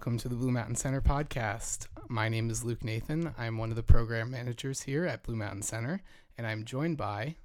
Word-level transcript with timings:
Welcome 0.00 0.16
to 0.16 0.30
the 0.30 0.34
Blue 0.34 0.50
Mountain 0.50 0.76
Center 0.76 1.02
podcast. 1.02 1.86
My 2.08 2.30
name 2.30 2.48
is 2.48 2.64
Luke 2.64 2.82
Nathan. 2.82 3.34
I'm 3.36 3.58
one 3.58 3.68
of 3.68 3.76
the 3.76 3.82
program 3.82 4.30
managers 4.30 4.80
here 4.80 5.04
at 5.04 5.24
Blue 5.24 5.36
Mountain 5.36 5.60
Center, 5.60 6.00
and 6.38 6.46
I'm 6.46 6.64
joined 6.64 6.96
by, 6.96 7.36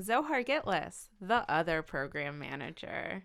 Zohar 0.00 0.44
Gitlis, 0.44 1.08
the 1.20 1.44
other 1.50 1.82
program 1.82 2.38
manager. 2.38 3.24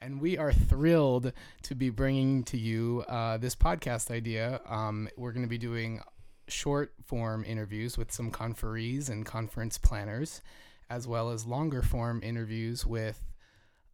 and 0.00 0.18
we 0.18 0.38
are 0.38 0.50
thrilled 0.50 1.34
to 1.64 1.74
be 1.74 1.90
bringing 1.90 2.42
to 2.44 2.56
you 2.56 3.04
uh, 3.06 3.36
this 3.36 3.54
podcast 3.54 4.10
idea. 4.10 4.62
Um, 4.66 5.10
we're 5.18 5.32
going 5.32 5.44
to 5.44 5.50
be 5.50 5.58
doing 5.58 6.00
short 6.48 6.94
form 7.04 7.44
interviews 7.44 7.98
with 7.98 8.10
some 8.10 8.30
conferees 8.30 9.10
and 9.10 9.26
conference 9.26 9.76
planners, 9.76 10.40
as 10.88 11.06
well 11.06 11.28
as 11.28 11.44
longer 11.44 11.82
form 11.82 12.22
interviews 12.22 12.86
with 12.86 13.29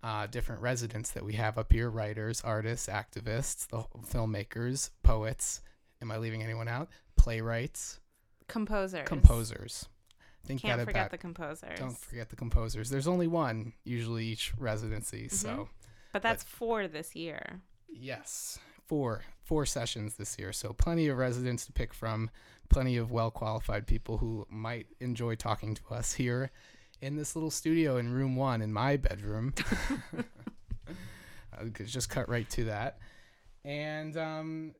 uh, 0.02 0.26
different 0.26 0.60
residents 0.62 1.10
that 1.12 1.24
we 1.24 1.32
have 1.34 1.58
up 1.58 1.72
here 1.72 1.90
writers, 1.90 2.40
artists, 2.44 2.88
activists, 2.88 3.66
the 3.68 3.84
filmmakers, 4.06 4.90
poets. 5.02 5.62
Am 6.02 6.10
I 6.10 6.18
leaving 6.18 6.42
anyone 6.42 6.68
out? 6.68 6.88
Playwrights, 7.16 8.00
Composers. 8.48 9.08
composers. 9.08 9.88
Think 10.44 10.62
Can't 10.62 10.80
forget 10.80 10.94
about. 10.96 11.10
the 11.10 11.18
composers. 11.18 11.78
Don't 11.78 11.96
forget 11.98 12.28
the 12.30 12.36
composers. 12.36 12.88
There's 12.88 13.08
only 13.08 13.26
one 13.26 13.72
usually 13.84 14.26
each 14.26 14.52
residency, 14.58 15.26
so 15.28 15.68
but 16.12 16.22
that's 16.22 16.44
four 16.44 16.86
this 16.86 17.16
year. 17.16 17.60
yes, 17.88 18.60
four 18.86 19.24
four 19.42 19.66
sessions 19.66 20.14
this 20.14 20.38
year. 20.38 20.52
So 20.52 20.72
plenty 20.72 21.08
of 21.08 21.16
residents 21.18 21.66
to 21.66 21.72
pick 21.72 21.92
from, 21.92 22.30
plenty 22.68 22.96
of 22.96 23.10
well 23.10 23.32
qualified 23.32 23.88
people 23.88 24.18
who 24.18 24.46
might 24.48 24.86
enjoy 25.00 25.34
talking 25.34 25.74
to 25.74 25.82
us 25.90 26.12
here 26.12 26.52
in 27.00 27.16
this 27.16 27.36
little 27.36 27.50
studio 27.50 27.96
in 27.98 28.12
room 28.12 28.36
one 28.36 28.62
in 28.62 28.72
my 28.72 28.96
bedroom. 28.96 29.54
I 31.58 31.64
could 31.70 31.86
just 31.86 32.08
cut 32.10 32.28
right 32.28 32.48
to 32.50 32.64
that. 32.64 32.98
And 33.64 34.16
um, 34.16 34.74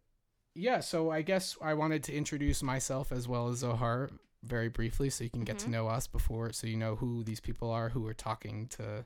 yeah, 0.55 0.81
so 0.81 1.11
I 1.11 1.23
guess 1.23 1.57
I 1.63 1.75
wanted 1.75 2.03
to 2.05 2.15
introduce 2.15 2.63
myself 2.63 3.13
as 3.13 3.27
well 3.27 3.49
as 3.49 3.59
Zohar 3.59 4.11
very 4.43 4.69
briefly 4.69 5.11
so 5.11 5.25
you 5.25 5.31
can 5.31 5.43
get 5.45 5.59
to 5.61 5.67
Mhm. 5.67 5.71
know 5.73 5.89
us 5.89 6.07
before, 6.07 6.53
so 6.53 6.67
you 6.67 6.77
know 6.77 6.97
who 6.97 7.25
these 7.25 7.41
people 7.41 7.71
are 7.71 7.89
who 7.89 8.07
are 8.07 8.15
talking 8.15 8.69
to 8.69 9.05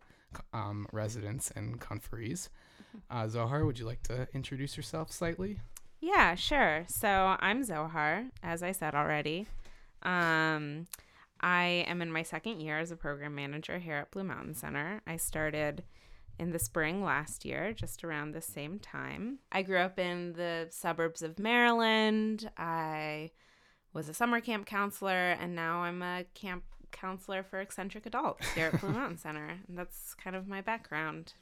um, 0.52 0.86
residents 0.92 1.50
and 1.52 1.80
conferees. 1.80 2.50
Uh, 3.10 3.26
Zohar, 3.28 3.64
would 3.64 3.78
you 3.78 3.86
like 3.86 4.02
to 4.04 4.28
introduce 4.34 4.76
yourself 4.76 5.10
slightly? 5.10 5.60
Yeah, 6.00 6.34
sure. 6.34 6.84
So 6.88 7.36
I'm 7.40 7.64
Zohar, 7.64 8.26
as 8.42 8.62
I 8.62 8.72
said 8.72 8.94
already. 8.94 9.46
Um, 10.02 10.86
I 11.40 11.84
am 11.88 12.02
in 12.02 12.12
my 12.12 12.22
second 12.22 12.60
year 12.60 12.78
as 12.78 12.90
a 12.90 12.96
program 12.96 13.34
manager 13.34 13.78
here 13.78 13.96
at 13.96 14.10
Blue 14.10 14.24
Mountain 14.24 14.54
Center. 14.54 15.00
I 15.06 15.16
started 15.16 15.84
in 16.38 16.52
the 16.52 16.58
spring 16.58 17.02
last 17.04 17.44
year, 17.44 17.72
just 17.72 18.02
around 18.04 18.32
the 18.32 18.40
same 18.40 18.78
time. 18.78 19.38
I 19.52 19.62
grew 19.62 19.78
up 19.78 19.98
in 19.98 20.32
the 20.34 20.68
suburbs 20.70 21.22
of 21.22 21.38
Maryland. 21.38 22.50
I 22.56 23.30
was 23.92 24.08
a 24.08 24.14
summer 24.14 24.40
camp 24.40 24.66
counselor, 24.66 25.12
and 25.32 25.54
now 25.54 25.80
I'm 25.82 26.02
a 26.02 26.24
camp 26.34 26.64
counselor 26.92 27.42
for 27.42 27.60
eccentric 27.60 28.06
adults 28.06 28.48
here 28.52 28.70
at 28.72 28.80
Blue 28.80 28.90
Mountain 28.92 29.18
Center. 29.18 29.58
And 29.68 29.76
that's 29.78 30.14
kind 30.14 30.34
of 30.36 30.46
my 30.48 30.60
background. 30.60 31.34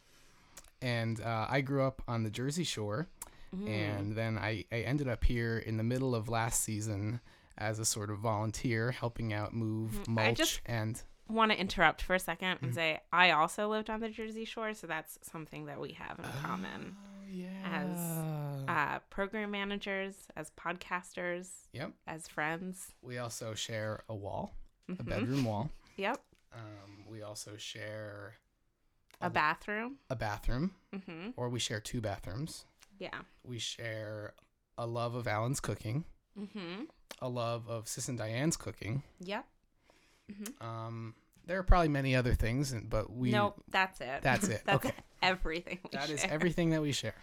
And 0.82 1.20
uh, 1.20 1.46
I 1.48 1.60
grew 1.60 1.82
up 1.82 2.02
on 2.08 2.22
the 2.22 2.30
Jersey 2.30 2.64
Shore, 2.64 3.08
Mm. 3.56 3.66
and 3.66 4.14
then 4.14 4.36
I, 4.36 4.66
I 4.70 4.80
ended 4.80 5.08
up 5.08 5.24
here 5.24 5.56
in 5.56 5.78
the 5.78 5.82
middle 5.82 6.14
of 6.14 6.28
last 6.28 6.62
season 6.62 7.20
as 7.58 7.78
a 7.78 7.84
sort 7.84 8.10
of 8.10 8.18
volunteer, 8.20 8.92
helping 8.92 9.32
out 9.32 9.52
move. 9.52 10.00
I 10.08 10.10
mulch 10.10 10.36
just- 10.38 10.60
and 10.66 11.02
want 11.28 11.52
to 11.52 11.60
interrupt 11.60 12.00
for 12.00 12.14
a 12.14 12.18
2nd 12.18 12.58
Mhm. 12.58 12.62
and 12.62 12.74
say 12.74 13.00
I 13.12 13.32
also 13.32 13.68
lived 13.68 13.90
on 13.90 14.00
the 14.00 14.08
Jersey 14.08 14.46
Shore, 14.46 14.72
so 14.72 14.86
that's 14.86 15.18
something 15.22 15.66
that 15.66 15.78
we 15.78 15.92
have 15.92 16.18
in 16.18 16.24
common. 16.42 16.96
Oh, 16.98 17.26
yeah. 17.28 17.50
As 17.64 18.68
uh, 18.68 18.98
program 19.10 19.50
managers, 19.50 20.14
as 20.36 20.50
podcasters, 20.52 21.68
yep. 21.72 21.92
as 22.06 22.28
friends. 22.28 22.94
We 23.02 23.18
also 23.18 23.54
share 23.54 24.04
a 24.08 24.14
wall, 24.14 24.54
a 24.88 24.92
Mhm. 24.92 25.04
bedroom 25.08 25.44
wall. 25.44 25.70
Yep, 25.96 26.22
Um, 26.52 27.04
we 27.06 27.20
also 27.22 27.56
share 27.58 28.36
a 29.20 29.28
bathroom. 29.28 29.98
a 30.08 30.16
bathroom, 30.16 30.74
hmm 30.92 31.30
or 31.36 31.48
we 31.50 31.58
share 31.58 31.80
two 31.80 32.00
bathrooms. 32.00 32.64
Yeah. 32.98 33.22
We 33.42 33.58
share 33.58 34.34
a 34.78 34.86
love 34.86 35.14
of 35.14 35.26
Alan's 35.28 35.60
cooking, 35.60 36.04
hmm 36.46 36.84
a 37.20 37.28
love 37.28 37.68
of 37.68 37.88
Sis 37.88 38.08
and 38.08 38.16
Diane's 38.18 38.56
cooking. 38.56 39.02
Yep. 39.20 39.44
hmm 40.30 40.64
Um, 40.64 41.14
there 41.46 41.58
are 41.58 41.62
probably 41.64 41.88
many 41.88 42.14
other 42.14 42.34
things, 42.34 42.72
but 42.88 43.12
we 43.12 43.32
nope, 43.32 43.62
that's 43.70 44.00
it. 44.00 44.20
That's 44.22 44.48
it. 44.48 44.62
that's 44.66 44.84
Okay. 44.86 44.94
everything. 45.22 45.78
We 45.84 45.90
That 45.98 46.10
is 46.10 46.20
share. 46.20 46.30
everything 46.32 46.70
that 46.70 46.82
we 46.82 46.92
share. 46.92 47.14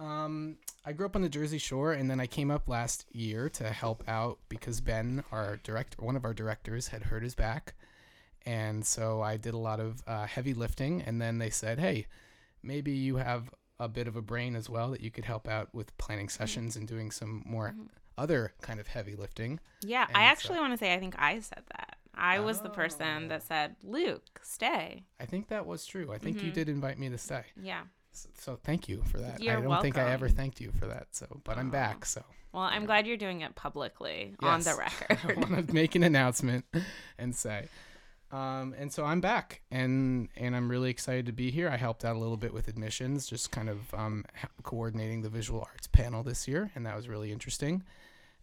Um, 0.00 0.56
I 0.84 0.92
grew 0.92 1.06
up 1.06 1.16
on 1.16 1.22
the 1.22 1.28
Jersey 1.28 1.58
Shore, 1.58 1.92
and 1.92 2.08
then 2.10 2.20
I 2.20 2.26
came 2.26 2.50
up 2.50 2.68
last 2.68 3.04
year 3.12 3.48
to 3.50 3.70
help 3.70 4.04
out 4.08 4.38
because 4.48 4.80
Ben, 4.80 5.24
our 5.32 5.56
director, 5.58 6.02
one 6.04 6.16
of 6.16 6.24
our 6.24 6.32
directors, 6.34 6.88
had 6.88 7.04
hurt 7.04 7.22
his 7.22 7.34
back, 7.34 7.74
and 8.46 8.86
so 8.86 9.20
I 9.20 9.36
did 9.36 9.54
a 9.54 9.58
lot 9.58 9.80
of 9.80 10.02
uh, 10.06 10.26
heavy 10.26 10.54
lifting. 10.54 11.02
And 11.02 11.20
then 11.20 11.38
they 11.38 11.50
said, 11.50 11.78
"Hey, 11.80 12.06
maybe 12.62 12.92
you 12.92 13.16
have 13.16 13.50
a 13.80 13.88
bit 13.88 14.06
of 14.08 14.16
a 14.16 14.22
brain 14.22 14.54
as 14.56 14.70
well 14.70 14.90
that 14.92 15.00
you 15.00 15.10
could 15.10 15.24
help 15.24 15.46
out 15.48 15.72
with 15.74 15.96
planning 15.98 16.28
sessions 16.28 16.76
and 16.76 16.86
doing 16.88 17.10
some 17.10 17.42
more 17.44 17.70
Mhm. 17.76 17.88
Other 18.18 18.52
kind 18.60 18.80
of 18.80 18.86
heavy 18.88 19.16
lifting." 19.16 19.60
Yeah, 19.82 20.06
and 20.08 20.16
I 20.16 20.20
so- 20.26 20.32
actually 20.32 20.58
want 20.60 20.72
to 20.74 20.78
say 20.78 20.92
I 20.92 20.98
think 20.98 21.14
I 21.18 21.40
said 21.40 21.62
that. 21.76 21.96
I 22.14 22.40
was 22.40 22.60
the 22.62 22.70
person 22.70 23.24
Oh. 23.26 23.28
that 23.28 23.42
said, 23.44 23.76
"Luke, 23.82 24.40
stay." 24.42 25.04
I 25.20 25.24
think 25.26 25.48
that 25.48 25.66
was 25.66 25.86
true. 25.86 26.12
I 26.12 26.18
think 26.18 26.42
you 26.42 26.50
Mhm. 26.50 26.54
did 26.54 26.68
invite 26.68 26.98
me 26.98 27.08
to 27.10 27.18
stay. 27.18 27.44
Yeah. 27.56 27.82
So, 28.10 28.28
so 28.34 28.56
thank 28.56 28.88
you 28.88 29.02
for 29.04 29.18
that. 29.18 29.40
You're 29.40 29.58
I 29.58 29.60
don't 29.60 29.80
think 29.82 29.96
I 29.96 30.10
ever 30.10 30.28
thanked 30.28 30.60
you 30.60 30.72
for 30.72 30.86
that. 30.86 31.06
So, 31.12 31.40
but 31.44 31.56
I'm 31.58 31.70
back. 31.70 32.04
So. 32.04 32.24
Well, 32.52 32.64
I'm 32.64 32.82
Yeah. 32.82 32.86
glad 32.86 33.06
you're 33.06 33.16
doing 33.18 33.42
it 33.42 33.54
publicly 33.54 34.34
on 34.40 34.60
the 34.62 34.76
Yes. 35.10 35.24
I 35.24 35.32
want 35.34 35.68
to 35.68 35.72
make 35.74 35.94
an 35.94 36.02
announcement 36.02 36.64
and 37.18 37.36
say. 37.36 37.68
Um, 38.32 38.74
and 38.76 38.92
so 38.92 39.04
I'm 39.06 39.20
back, 39.22 39.62
and 39.70 40.28
and 40.36 40.54
I'm 40.56 40.68
really 40.68 40.90
excited 40.90 41.24
to 41.26 41.32
be 41.32 41.50
here. 41.50 41.68
I 41.70 41.76
helped 41.76 42.04
out 42.04 42.14
a 42.14 42.18
little 42.18 42.36
bit 42.36 42.52
with 42.52 42.66
admissions, 42.68 43.26
just 43.26 43.50
kind 43.52 43.70
of 43.70 43.94
um, 43.94 44.24
coordinating 44.64 45.22
the 45.22 45.30
visual 45.30 45.60
arts 45.70 45.86
panel 45.86 46.22
this 46.22 46.46
year, 46.48 46.70
and 46.74 46.84
that 46.84 46.94
was 46.96 47.08
really 47.08 47.30
interesting. 47.32 47.84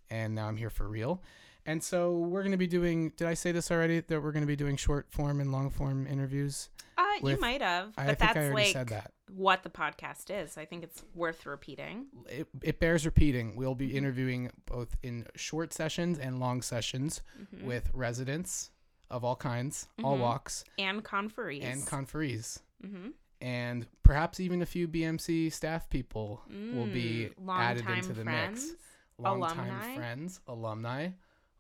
And 0.09 0.35
now 0.35 0.47
I'm 0.47 0.57
here 0.57 0.69
for 0.69 0.87
real. 0.87 1.21
And 1.65 1.81
so 1.83 2.13
we're 2.17 2.41
going 2.43 2.51
to 2.51 2.57
be 2.57 2.67
doing. 2.67 3.11
Did 3.17 3.27
I 3.27 3.33
say 3.33 3.51
this 3.51 3.71
already? 3.71 3.99
That 4.01 4.21
we're 4.21 4.31
going 4.31 4.43
to 4.43 4.47
be 4.47 4.55
doing 4.55 4.75
short 4.77 5.07
form 5.11 5.39
and 5.41 5.51
long 5.51 5.69
form 5.71 6.05
interviews. 6.07 6.69
Uh, 6.97 7.03
you 7.23 7.39
might 7.39 7.61
have, 7.61 7.91
I 7.97 8.05
but 8.07 8.19
think 8.19 8.29
I 8.31 8.33
that's 8.33 8.37
already 8.37 8.53
like 8.53 8.73
said 8.73 8.87
that. 8.89 9.11
what 9.33 9.63
the 9.63 9.69
podcast 9.69 10.29
is. 10.29 10.57
I 10.57 10.63
think 10.65 10.83
it's 10.83 11.03
worth 11.13 11.45
repeating. 11.45 12.05
It, 12.29 12.47
it 12.61 12.79
bears 12.79 13.05
repeating. 13.05 13.55
We'll 13.55 13.75
be 13.75 13.89
Mhm. 13.89 13.95
interviewing 13.95 14.51
both 14.65 14.95
in 15.03 15.25
short 15.35 15.73
sessions 15.73 16.19
and 16.19 16.39
long 16.39 16.61
sessions 16.61 17.21
Mhm. 17.53 17.63
with 17.63 17.89
residents 17.93 18.69
of 19.09 19.23
all 19.25 19.35
kinds, 19.35 19.87
all 20.03 20.17
Mhm. 20.17 20.21
walks, 20.21 20.63
and 20.77 21.03
conferees. 21.03 21.63
and 21.63 21.85
conferees. 21.85 22.59
mm-hmm. 22.83 23.09
and 23.41 23.87
perhaps 24.03 24.39
even 24.39 24.61
a 24.61 24.65
few 24.65 24.87
BMC 24.87 25.49
staff 25.51 25.89
people 25.89 26.41
will 26.73 26.87
be 26.87 27.29
added 27.49 27.85
into 27.89 28.13
the 28.13 28.23
friends. 28.23 28.65
mix. 28.71 28.81
Longtime 29.19 29.59
alumni. 29.69 29.95
friends, 29.95 30.39
alumni, 30.47 31.09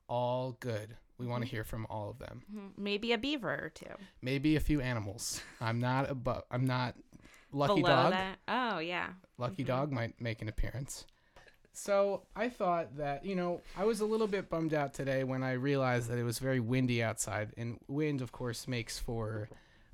all 0.07 0.53
good. 0.59 0.95
We 1.17 1.25
want 1.27 1.43
to 1.43 1.47
Mhm. 1.47 1.51
hear 1.51 1.63
from 1.63 1.85
all 1.89 2.09
of 2.09 2.19
them. 2.19 2.43
Mhm. 2.53 2.77
Maybe 2.77 3.13
a 3.13 3.17
beaver 3.17 3.53
or 3.53 3.69
two. 3.69 3.95
Maybe 4.21 4.55
a 4.55 4.59
few 4.59 4.81
animals. 4.81 5.41
I'm 5.61 5.79
not 5.79 6.09
a 6.09 6.15
bu- 6.15 6.41
I'm 6.51 6.65
not 6.65 6.95
lucky 7.51 7.81
Below 7.81 7.87
dog. 7.95 8.11
that. 8.11 8.39
Oh 8.49 8.79
yeah. 8.79 9.13
Lucky 9.37 9.63
Mhm. 9.63 9.67
dog 9.67 9.91
might 9.91 10.19
make 10.19 10.41
an 10.41 10.49
appearance. 10.49 11.05
So 11.71 12.25
I 12.35 12.49
thought 12.49 12.97
that 12.97 13.25
you 13.25 13.35
know 13.35 13.61
I 13.77 13.85
was 13.85 14.01
a 14.01 14.05
little 14.05 14.27
bit 14.27 14.49
bummed 14.49 14.73
out 14.73 14.93
today 14.93 15.23
when 15.23 15.41
I 15.43 15.53
realized 15.53 16.09
that 16.09 16.17
it 16.17 16.23
was 16.23 16.39
very 16.39 16.59
windy 16.59 17.01
outside, 17.01 17.53
and 17.57 17.79
wind, 17.87 18.21
of 18.21 18.31
course, 18.33 18.67
makes 18.67 18.99
for 18.99 19.47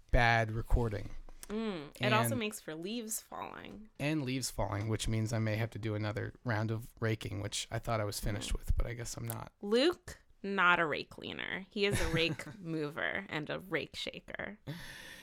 bad 0.09 0.51
recording. 0.51 1.11
Mm. 1.51 1.81
It 1.99 2.13
also 2.13 2.35
makes 2.35 2.59
for 2.59 2.73
leaves 2.73 3.23
falling. 3.29 3.89
and 3.99 4.23
leaves 4.23 4.49
falling, 4.49 4.87
which 4.87 5.07
means 5.07 5.33
I 5.33 5.39
may 5.39 5.55
have 5.57 5.69
to 5.71 5.79
do 5.79 5.95
another 5.95 6.33
round 6.45 6.71
of 6.71 6.87
raking, 6.99 7.41
which 7.41 7.67
I 7.71 7.79
thought 7.79 7.99
I 7.99 8.05
was 8.05 8.19
finished 8.19 8.53
with, 8.53 8.75
but 8.77 8.87
I 8.87 8.93
guess 8.93 9.17
I'm 9.17 9.27
not. 9.27 9.51
Luke, 9.61 10.17
not 10.43 10.79
a 10.79 10.85
rake 10.85 11.09
cleaner. 11.09 11.65
He 11.69 11.85
is 11.85 11.99
a 11.99 12.07
rake 12.07 12.45
mover 12.63 13.25
and 13.29 13.49
a 13.49 13.59
rake 13.69 13.95
shaker. 13.95 14.57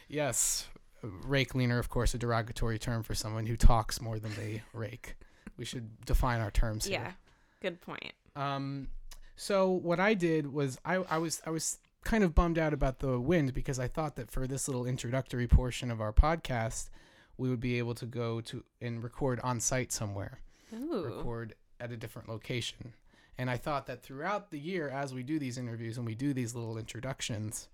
Yes, 0.08 0.68
rake 1.02 1.54
leaner, 1.54 1.78
of 1.78 1.88
course, 1.88 2.14
a 2.14 2.18
derogatory 2.18 2.78
term 2.78 3.02
for 3.02 3.14
someone 3.14 3.46
who 3.46 3.56
talks 3.56 4.00
more 4.00 4.18
than 4.18 4.34
they 4.34 4.62
rake. 4.72 5.16
We 5.56 5.64
should 5.64 6.04
define 6.04 6.40
our 6.40 6.50
terms 6.50 6.86
here. 6.86 7.00
Yeah. 7.00 7.12
Good 7.60 7.80
point. 7.80 8.12
Um, 8.36 8.88
so 9.34 9.70
what 9.70 9.98
I 9.98 10.14
did 10.14 10.52
was 10.52 10.78
I, 10.84 10.96
I 10.96 11.18
was 11.18 11.42
I 11.44 11.50
was 11.50 11.78
kind 12.04 12.24
of 12.24 12.34
bummed 12.34 12.58
out 12.58 12.72
about 12.72 13.00
the 13.00 13.18
wind 13.20 13.52
because 13.54 13.78
I 13.78 13.88
thought 13.88 14.16
that 14.16 14.30
for 14.30 14.46
this 14.46 14.68
little 14.68 14.86
introductory 14.86 15.46
portion 15.46 15.90
of 15.90 16.00
our 16.00 16.12
podcast, 16.12 16.90
we 17.36 17.48
would 17.50 17.60
be 17.60 17.78
able 17.78 17.94
to 17.94 18.06
go 18.06 18.40
to 18.42 18.64
and 18.80 19.02
record 19.02 19.40
on 19.42 19.60
site 19.60 19.92
somewhere. 19.92 20.40
Ooh. 20.74 21.02
record 21.04 21.54
at 21.80 21.90
a 21.92 21.96
different 21.96 22.28
location. 22.28 22.92
And 23.38 23.48
I 23.48 23.56
thought 23.56 23.86
that 23.86 24.02
throughout 24.02 24.50
the 24.50 24.58
year, 24.58 24.88
as 24.90 25.14
we 25.14 25.22
do 25.22 25.38
these 25.38 25.56
interviews 25.56 25.96
and 25.96 26.04
we 26.06 26.14
do 26.14 26.34
these 26.34 26.54
little 26.54 26.76
introductions, 26.76 27.68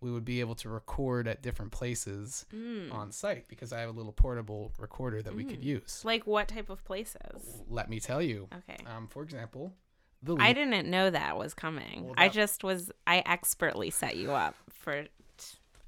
we 0.00 0.10
would 0.10 0.24
be 0.24 0.40
able 0.40 0.54
to 0.56 0.68
record 0.70 1.28
at 1.28 1.42
different 1.42 1.70
places 1.72 2.46
Mm. 2.52 2.92
on 2.92 3.12
site 3.12 3.46
because 3.48 3.72
I 3.72 3.80
have 3.80 3.90
a 3.90 3.92
little 3.92 4.12
portable 4.12 4.72
recorder 4.78 5.22
that 5.22 5.34
we 5.34 5.44
could 5.44 5.60
Mm. 5.60 5.64
use. 5.64 6.02
Like 6.04 6.26
what 6.26 6.48
type 6.48 6.70
of 6.70 6.82
places? 6.84 7.62
Let 7.68 7.88
me 7.90 8.00
tell 8.00 8.22
you. 8.22 8.48
Okay. 8.52 8.82
Um, 8.86 9.06
for 9.08 9.22
example, 9.22 9.74
the 10.22 10.36
I 10.36 10.52
didn't 10.52 10.88
know 10.90 11.10
that 11.10 11.36
was 11.38 11.54
coming. 11.54 12.04
Well, 12.06 12.14
I 12.16 12.28
just 12.28 12.62
was. 12.64 12.90
I 13.06 13.22
expertly 13.26 13.90
set 13.90 14.16
you 14.16 14.32
up 14.32 14.54
for, 14.70 15.06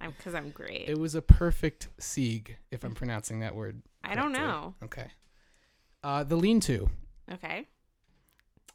because 0.00 0.34
I'm 0.34 0.50
great. 0.50 0.88
it 0.88 0.99
was 0.99 1.14
a 1.14 1.23
perfect 1.23 1.88
sieg, 1.99 2.56
if 2.70 2.82
I'm 2.84 2.94
pronouncing 2.94 3.40
that 3.40 3.55
word. 3.55 3.82
I 4.05 4.14
don't 4.14 4.32
correctly. 4.34 4.46
know. 4.49 4.75
Okay. 4.84 5.06
Uh, 6.02 6.25
the 6.25 6.37
lean-to, 6.37 6.88
Okay. 7.32 7.69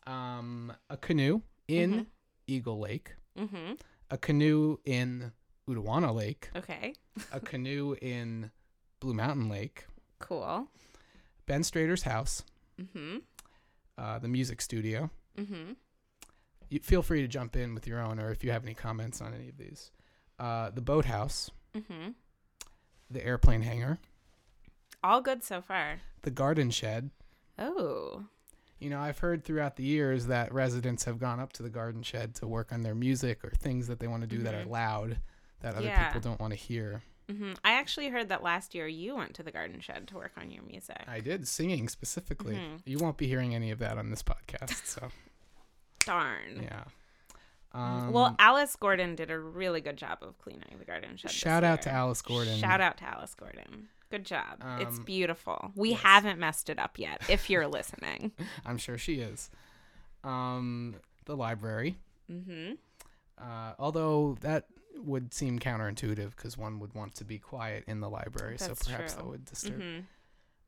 um, 0.06 0.72
a 0.90 0.96
canoe 0.98 1.42
in 1.68 1.92
Mhm. 1.94 2.06
Eagle 2.48 2.80
Lake, 2.80 3.16
Mm-hmm. 3.38 3.74
a 4.10 4.18
canoe 4.18 4.78
in 4.86 5.34
Utowana 5.68 6.14
Lake, 6.16 6.50
Okay. 6.56 6.94
a 7.32 7.40
canoe 7.42 7.96
in 8.02 8.52
Blue 9.02 9.14
Mountain 9.14 9.50
Lake, 9.50 9.86
Cool. 10.20 10.70
Ben 11.46 11.62
Strader's 11.62 12.04
house, 12.04 12.44
Mm-hmm. 12.80 13.18
uh, 13.98 14.20
the 14.20 14.28
music 14.30 14.62
studio. 14.62 15.10
Mm-hmm. 15.38 15.74
You 16.70 16.80
feel 16.80 17.02
free 17.02 17.22
to 17.22 17.28
jump 17.28 17.56
in 17.56 17.74
with 17.74 17.88
your 17.88 18.00
own, 18.02 18.20
or 18.20 18.32
if 18.32 18.44
you 18.44 18.52
have 18.52 18.64
any 18.64 18.74
comments 18.74 19.22
on 19.22 19.34
any 19.34 19.50
of 19.50 19.58
these. 19.58 19.92
Uh, 20.40 20.70
the 20.70 20.82
boathouse, 20.82 21.50
Mm-hmm. 21.76 22.12
the 23.12 23.24
airplane 23.26 23.62
hangar, 23.62 24.00
All 25.04 25.22
good 25.22 25.44
so 25.44 25.62
far. 25.62 26.02
the 26.24 26.32
garden 26.32 26.72
shed. 26.72 27.12
Oh. 27.60 28.26
You 28.80 28.90
know, 28.90 29.00
I've 29.00 29.20
heard 29.20 29.44
throughout 29.44 29.76
the 29.76 29.84
years 29.84 30.28
that 30.28 30.54
residents 30.54 31.06
have 31.06 31.20
gone 31.20 31.40
up 31.40 31.54
to 31.54 31.64
the 31.64 31.70
garden 31.70 32.04
shed 32.04 32.36
to 32.36 32.48
work 32.48 32.72
on 32.72 32.82
their 32.84 32.94
music 32.96 33.44
or 33.44 33.50
things 33.52 33.88
that 33.88 34.00
they 34.00 34.08
want 34.08 34.22
to 34.22 34.28
do 34.28 34.40
that 34.44 34.54
are 34.54 34.66
Mhm. 34.66 34.70
loud 34.70 35.20
that 35.62 35.76
other 35.76 35.86
Yeah. 35.88 36.06
people 36.08 36.22
don't 36.22 36.40
want 36.40 36.52
to 36.54 36.58
hear. 36.58 37.02
Mm-hmm. 37.28 37.54
I 37.64 37.72
actually 37.74 38.10
heard 38.10 38.30
that 38.30 38.44
last 38.44 38.74
year 38.76 38.88
you 38.88 39.16
went 39.16 39.34
to 39.36 39.44
the 39.44 39.52
garden 39.52 39.80
shed 39.82 40.08
to 40.10 40.16
work 40.16 40.34
on 40.38 40.52
your 40.52 40.64
music. 40.64 41.04
I 41.08 41.20
did 41.20 41.48
singing 41.48 41.90
specifically. 41.90 42.56
Mhm. 42.56 42.82
You 42.86 43.00
won't 43.00 43.18
be 43.18 43.28
hearing 43.28 43.54
any 43.56 43.72
of 43.72 43.80
that 43.80 43.98
on 43.98 44.10
this 44.12 44.24
podcast, 44.24 44.86
so 44.86 45.10
Darn. 46.08 46.62
yeah. 46.64 46.84
Um, 47.74 48.12
well, 48.12 48.36
Alice 48.40 48.76
Gordon 48.76 49.16
did 49.16 49.30
a 49.30 49.38
really 49.40 49.82
good 49.82 49.98
job 49.98 50.20
of 50.22 50.38
cleaning 50.40 50.76
the 50.80 50.86
garden 50.86 51.16
shed. 51.18 51.30
shout 51.32 51.64
out 51.64 51.82
to. 51.84 51.92
Alice 51.92 52.22
Gordon. 52.22 52.58
Shout 52.58 52.82
out 52.82 52.98
to 52.98 53.04
Alice 53.04 53.36
Gordon. 53.36 53.90
Good 54.10 54.26
job. 54.26 54.64
it's 54.80 54.98
Um, 54.98 55.04
beautiful. 55.04 55.72
We 55.76 55.90
yes. 55.92 56.00
haven't 56.02 56.40
messed 56.40 56.70
it 56.70 56.80
up 56.80 56.98
yet. 56.98 57.22
If 57.30 57.50
you're 57.50 57.68
listening. 57.68 58.32
I'm 58.66 58.78
sure 58.78 58.98
she 58.98 59.16
is. 59.16 59.50
Um, 60.24 60.96
the 61.26 61.36
library. 61.36 61.98
mm-hmm. 62.32 62.74
Uh, 63.38 63.74
although 63.78 64.38
that 64.42 64.66
would 65.04 65.32
seem 65.34 65.60
counterintuitive 65.60 66.32
because 66.36 66.58
one 66.58 66.80
would 66.80 66.96
want 66.96 67.14
to 67.16 67.24
be 67.26 67.38
quiet 67.38 67.84
in 67.86 68.00
the 68.00 68.10
library, 68.10 68.58
so 68.58 68.70
That's 68.70 68.88
perhaps 68.88 69.14
that 69.14 69.28
would 69.28 69.46
disturb. 69.46 69.80
Mm-hmm. 69.80 70.00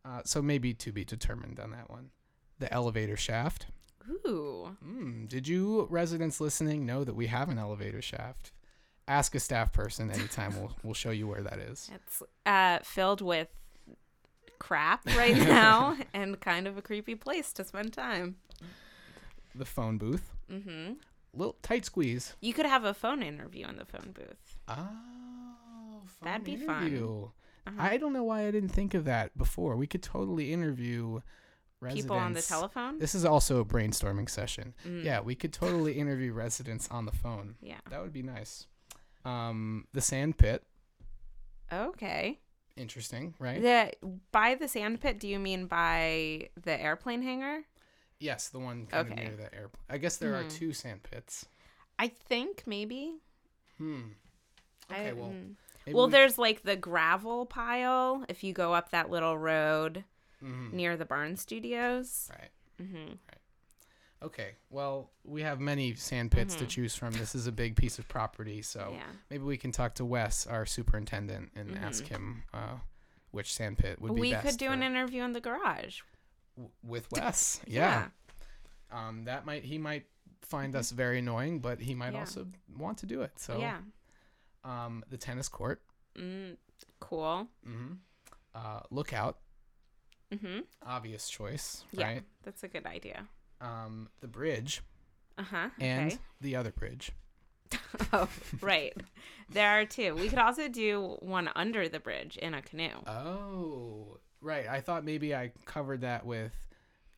Uh, 0.06 0.22
so 0.26 0.42
maybe 0.42 0.74
to 0.76 0.92
be 0.92 1.04
determined 1.04 1.60
on 1.60 1.72
that 1.72 1.90
one. 1.90 2.12
The 2.60 2.72
elevator 2.72 3.18
shaft. 3.18 3.66
Ooh. 4.10 4.76
Mm, 4.86 5.28
did 5.28 5.48
you 5.48 5.88
residents 5.90 6.42
listening 6.42 6.86
know 6.86 7.04
that 7.04 7.14
we 7.14 7.28
have 7.28 7.50
an 7.50 7.58
elevator 7.58 8.02
shaft? 8.02 8.52
Ask 9.08 9.36
a 9.36 9.40
staff 9.40 9.74
person 9.74 10.12
anytime. 10.12 10.56
we'll 10.60 10.76
we'll 10.84 10.94
show 10.94 11.12
you 11.12 11.28
where 11.28 11.42
that 11.42 11.60
is. 11.60 11.90
It's 11.94 12.24
uh, 12.46 12.80
filled 12.84 13.22
with 13.22 13.48
crap 14.60 15.06
right 15.16 15.36
now 15.48 15.98
and 16.14 16.40
kind 16.40 16.68
of 16.68 16.78
a 16.78 16.82
creepy 16.82 17.16
place 17.16 17.52
to 17.54 17.64
spend 17.64 17.94
time. 17.94 18.36
The 19.56 19.66
phone 19.66 19.98
booth. 19.98 20.34
Mm-hmm. 20.52 20.94
Little 21.34 21.56
tight 21.62 21.86
squeeze. 21.86 22.36
You 22.42 22.54
could 22.54 22.66
have 22.66 22.84
a 22.84 22.94
phone 22.94 23.24
interview 23.24 23.68
in 23.68 23.78
the 23.78 23.86
phone 23.86 24.12
booth. 24.14 24.58
Oh, 24.68 26.02
That'd 26.22 26.44
be 26.44 26.58
fun. 26.58 27.30
Uh-huh. 27.68 27.76
I 27.78 27.98
don't 27.98 28.14
know 28.14 28.24
why 28.24 28.48
I 28.48 28.52
didn't 28.52 28.70
think 28.70 28.94
of 28.94 29.06
that 29.06 29.38
before. 29.38 29.76
We 29.76 29.88
could 29.88 30.02
totally 30.02 30.52
interview 30.52 31.22
residents. 31.82 32.06
People 32.06 32.18
on 32.18 32.34
the 32.34 32.42
telephone. 32.42 33.00
This 33.00 33.16
is 33.16 33.24
also 33.26 33.60
a 33.60 33.66
brainstorming 33.66 34.30
session. 34.30 34.74
Mm. 34.86 35.04
Yeah, 35.04 35.22
we 35.22 35.36
could 35.36 35.54
totally 35.54 35.94
interview 35.94 36.34
residents 36.34 36.88
on 36.92 37.06
the 37.06 37.12
phone. 37.12 37.56
Yeah. 37.62 37.78
That 37.90 38.02
would 38.02 38.14
be 38.14 38.24
nice. 38.24 38.68
Um, 39.26 39.86
the 39.94 40.02
sand 40.02 40.38
pit. 40.38 40.64
Okay. 41.72 42.40
Interesting, 42.76 43.34
right? 43.40 43.62
The 43.62 43.92
by 44.32 44.56
the 44.56 44.68
sand 44.68 45.02
pit, 45.02 45.20
do 45.20 45.28
you 45.28 45.38
mean 45.40 45.66
by 45.68 46.50
the 46.62 46.80
airplane 46.80 47.22
hangar? 47.22 47.64
Yes, 48.20 48.50
the 48.50 48.60
one 48.60 48.86
kind 48.86 49.12
Okay. 49.12 49.22
of 49.26 49.28
near 49.30 49.38
the 49.38 49.54
airplane. 49.56 49.84
I 49.90 49.98
guess 49.98 50.18
there 50.18 50.36
are 50.36 50.44
Mhm. 50.44 50.52
two 50.58 50.74
sand 50.74 51.04
pits. 51.04 51.46
I 51.98 52.08
think 52.08 52.64
maybe. 52.66 53.20
Hmm. 53.78 54.12
Okay, 54.92 55.10
I- 55.10 55.14
well, 55.14 55.30
mm. 55.30 55.56
maybe 55.86 55.96
well, 55.96 56.08
we- 56.08 56.12
there's 56.14 56.38
like 56.38 56.64
the 56.64 56.76
gravel 56.78 57.46
pile 57.46 58.26
if 58.30 58.44
you 58.44 58.54
go 58.54 58.74
up 58.74 58.92
that 58.92 59.10
little 59.10 59.38
road 59.38 60.06
Mhm. 60.44 60.74
near 60.74 60.96
the 60.98 61.06
Barn 61.06 61.36
Studios. 61.38 62.30
Right. 62.38 62.52
hmm 62.88 63.14
Okay. 64.22 64.56
Well, 64.70 65.12
we 65.24 65.44
have 65.44 65.62
many 65.62 65.96
sand 65.96 66.32
pits 66.32 66.54
to 66.56 66.66
Mhm. 66.66 66.70
choose 66.70 66.96
from. 66.96 67.14
This 67.14 67.36
is 67.36 67.48
a 67.48 67.54
big 67.54 67.78
piece 67.78 68.00
of 68.00 68.08
property, 68.10 68.62
so 68.62 68.92
Yeah. 68.94 69.08
maybe 69.30 69.44
we 69.46 69.58
can 69.58 69.72
talk 69.72 69.96
to 69.96 70.04
Wes, 70.06 70.46
our 70.46 70.66
superintendent, 70.66 71.52
and 71.56 71.78
ask 71.78 72.04
Mhm. 72.04 72.08
him 72.10 72.44
uh, 72.54 72.80
which 73.32 73.54
sand 73.54 73.78
pit 73.78 74.02
would 74.02 74.16
be 74.16 74.20
We 74.22 74.32
best. 74.32 74.44
We 74.46 74.52
could 74.52 74.60
do 74.60 74.72
an 74.72 74.84
interview 74.84 75.24
in 75.24 75.32
the 75.34 75.40
garage. 75.42 76.02
w- 76.58 76.74
with 76.84 77.10
Wes. 77.12 77.62
yeah. 77.68 78.10
Um, 78.92 79.24
that 79.24 79.46
might 79.46 79.64
he 79.64 79.78
might 79.78 80.06
find 80.42 80.76
us 80.76 80.92
very 80.92 81.20
annoying, 81.20 81.60
but 81.62 81.80
he 81.80 81.96
might 81.96 82.08
Mm-hmm. 82.08 82.16
Yeah. 82.16 82.20
also 82.22 82.48
want 82.76 82.98
to 82.98 83.06
do 83.06 83.22
it. 83.22 83.40
So, 83.40 83.58
Yeah. 83.60 83.80
um, 84.66 85.06
the 85.08 85.18
tennis 85.18 85.48
court. 85.48 85.82
Mm, 86.16 86.58
cool. 87.00 87.48
Mm-hmm. 87.66 87.94
Uh, 88.54 88.82
lookout. 88.90 89.40
Hmm 90.38 90.60
Obvious 90.86 91.30
choice, 91.30 91.84
Yeah. 91.92 92.06
right? 92.06 92.24
That's 92.44 92.64
a 92.64 92.68
good 92.68 92.86
idea. 92.86 93.28
Um, 93.62 94.10
the 94.22 94.28
bridge 94.28 94.82
Uh 95.38 95.44
huh. 95.44 95.70
and 95.80 96.12
Okay. 96.14 96.22
the 96.42 96.56
other 96.56 96.72
bridge. 96.72 97.12
oh, 98.14 98.28
right. 98.62 98.94
There 99.50 99.68
are 99.70 99.86
two. 99.86 100.16
We 100.16 100.30
could 100.30 100.40
also 100.40 100.68
do 100.68 101.18
one 101.20 101.50
under 101.56 101.88
the 101.90 102.00
bridge 102.00 102.38
in 102.38 102.54
a 102.54 102.62
canoe. 102.62 102.90
Oh, 103.08 104.18
right. 104.42 104.68
I 104.68 104.82
thought 104.82 105.04
maybe 105.04 105.36
I 105.36 105.52
covered 105.66 106.02
that 106.02 106.26
with 106.26 106.52